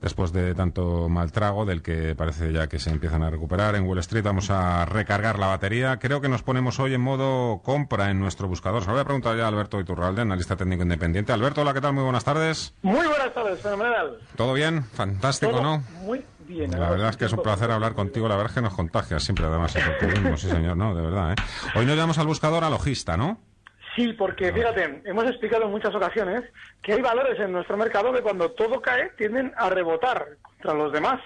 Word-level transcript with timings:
Después 0.00 0.32
de 0.32 0.54
tanto 0.54 1.10
mal 1.10 1.30
trago, 1.30 1.66
del 1.66 1.82
que 1.82 2.14
parece 2.14 2.52
ya 2.52 2.68
que 2.68 2.78
se 2.78 2.90
empiezan 2.90 3.22
a 3.22 3.28
recuperar 3.28 3.74
en 3.74 3.84
Wall 3.84 3.98
Street, 3.98 4.24
vamos 4.24 4.50
a 4.50 4.86
recargar 4.86 5.38
la 5.38 5.48
batería. 5.48 5.98
Creo 5.98 6.22
que 6.22 6.28
nos 6.28 6.42
ponemos 6.42 6.80
hoy 6.80 6.94
en 6.94 7.02
modo 7.02 7.60
compra 7.62 8.10
en 8.10 8.18
nuestro 8.18 8.48
buscador. 8.48 8.80
Se 8.80 8.86
lo 8.88 8.94
voy 8.94 9.02
a 9.02 9.04
preguntar 9.04 9.36
ya 9.36 9.44
a 9.44 9.48
Alberto 9.48 9.78
Iturralde, 9.78 10.22
analista 10.22 10.56
técnico 10.56 10.82
independiente. 10.82 11.32
Alberto, 11.32 11.60
hola, 11.60 11.74
¿qué 11.74 11.82
tal? 11.82 11.92
Muy 11.92 12.04
buenas 12.04 12.24
tardes. 12.24 12.74
Muy 12.80 13.06
buenas 13.06 13.34
tardes, 13.34 13.60
fenomenal. 13.60 14.18
¿Todo 14.36 14.54
bien? 14.54 14.84
Fantástico, 14.84 15.52
Todo 15.52 15.62
¿no? 15.62 15.82
Muy 16.02 16.24
bien. 16.46 16.70
La 16.70 16.88
verdad 16.90 17.10
es 17.10 17.16
que 17.18 17.26
es 17.26 17.32
un 17.32 17.42
placer 17.42 17.70
hablar 17.70 17.92
contigo. 17.92 18.26
La 18.26 18.36
verdad 18.36 18.52
es 18.52 18.54
que 18.54 18.62
nos 18.62 18.74
contagias 18.74 19.22
siempre, 19.22 19.44
además, 19.44 19.72
sí, 19.72 20.48
señor, 20.48 20.78
¿no? 20.78 20.94
De 20.94 21.02
verdad, 21.02 21.32
¿eh? 21.32 21.34
Hoy 21.76 21.84
nos 21.84 21.94
llamamos 21.94 22.18
al 22.18 22.26
buscador 22.26 22.64
a 22.64 22.70
logista, 22.70 23.18
¿no? 23.18 23.38
Sí, 23.96 24.12
porque 24.12 24.52
fíjate, 24.52 25.02
hemos 25.04 25.24
explicado 25.24 25.64
en 25.64 25.70
muchas 25.72 25.94
ocasiones 25.94 26.42
que 26.82 26.92
hay 26.92 27.00
valores 27.02 27.38
en 27.40 27.50
nuestro 27.52 27.76
mercado 27.76 28.12
que 28.12 28.22
cuando 28.22 28.52
todo 28.52 28.80
cae 28.80 29.10
tienden 29.16 29.52
a 29.56 29.68
rebotar 29.68 30.26
contra 30.42 30.74
los 30.74 30.92
demás. 30.92 31.20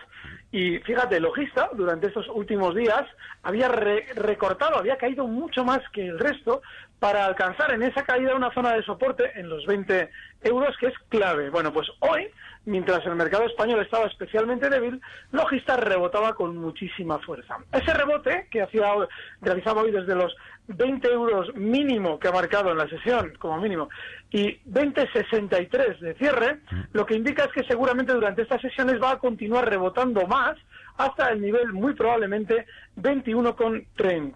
Y 0.51 0.79
fíjate, 0.79 1.21
Logista 1.21 1.69
durante 1.75 2.07
estos 2.07 2.27
últimos 2.29 2.75
días 2.75 3.03
había 3.43 3.69
re- 3.69 4.07
recortado, 4.15 4.79
había 4.79 4.97
caído 4.97 5.27
mucho 5.27 5.65
más 5.65 5.81
que 5.93 6.07
el 6.07 6.19
resto 6.19 6.63
para 6.99 7.27
alcanzar 7.27 7.73
en 7.73 7.83
esa 7.83 8.03
caída 8.03 8.35
una 8.35 8.53
zona 8.55 8.73
de 8.75 8.83
soporte 8.83 9.31
en 9.39 9.49
los 9.49 9.67
20 9.67 10.09
euros 10.45 10.75
que 10.79 10.87
es 10.87 10.95
clave. 11.11 11.51
Bueno, 11.51 11.71
pues 11.73 11.89
hoy, 12.01 12.29
mientras 12.67 13.05
el 13.07 13.15
mercado 13.15 13.45
español 13.45 13.81
estaba 13.81 14.07
especialmente 14.07 14.69
débil, 14.69 15.01
Logista 15.33 15.77
rebotaba 15.77 16.35
con 16.35 16.57
muchísima 16.57 17.19
fuerza. 17.19 17.59
Ese 17.73 17.93
rebote 17.93 18.49
que 18.51 18.63
hacía, 18.63 18.93
realizaba 19.41 19.83
hoy 19.83 19.91
desde 19.91 20.15
los 20.15 20.35
20 20.69 21.09
euros 21.13 21.55
mínimo 21.55 22.19
que 22.19 22.29
ha 22.29 22.33
marcado 22.33 22.71
en 22.71 22.79
la 22.79 22.89
sesión, 22.89 23.35
como 23.39 23.61
mínimo, 23.61 23.89
y 24.31 24.59
20,63 24.67 25.99
de 25.99 26.15
cierre, 26.15 26.61
lo 26.93 27.05
que 27.05 27.15
indica 27.15 27.45
es 27.45 27.53
que 27.53 27.65
seguramente 27.65 28.13
durante 28.13 28.43
estas 28.43 28.61
sesiones 28.61 29.01
va 29.03 29.13
a 29.13 29.19
continuar 29.19 29.69
rebotando 29.69 30.27
más 30.27 30.57
hasta 30.97 31.31
el 31.31 31.41
nivel 31.41 31.73
muy 31.73 31.95
probablemente 31.95 32.67
21,30. 32.97 34.35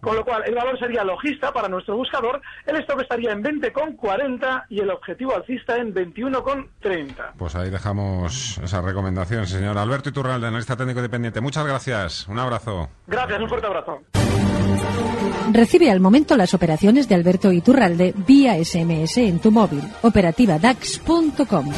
Con 0.00 0.16
lo 0.16 0.24
cual, 0.24 0.42
el 0.46 0.54
valor 0.54 0.78
sería 0.78 1.04
logista 1.04 1.52
para 1.52 1.68
nuestro 1.68 1.96
buscador, 1.96 2.40
el 2.66 2.76
stop 2.76 3.00
estaría 3.00 3.32
en 3.32 3.42
20,40 3.42 4.64
y 4.70 4.80
el 4.80 4.90
objetivo 4.90 5.34
alcista 5.34 5.76
en 5.76 5.94
21,30. 5.94 7.32
Pues 7.36 7.54
ahí 7.56 7.70
dejamos 7.70 8.58
esa 8.58 8.80
recomendación, 8.80 9.46
señor 9.46 9.76
Alberto 9.76 10.08
Iturralde, 10.08 10.46
analista 10.46 10.76
técnico 10.76 11.00
independiente. 11.00 11.40
Muchas 11.40 11.66
gracias. 11.66 12.28
Un 12.28 12.38
abrazo. 12.38 12.88
Gracias, 13.06 13.40
un 13.40 13.48
fuerte 13.48 13.66
abrazo. 13.66 14.02
Recibe 15.52 15.90
al 15.90 16.00
momento 16.00 16.36
las 16.36 16.54
operaciones 16.54 17.08
de 17.08 17.14
Alberto 17.14 17.52
Iturralde 17.52 18.14
vía 18.16 18.62
SMS 18.62 19.18
en 19.18 19.40
tu 19.40 19.50
móvil. 19.50 19.82
Operativa 20.02 20.58
DAX.com. 20.58 21.72